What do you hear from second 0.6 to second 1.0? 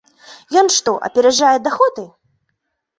Ён што,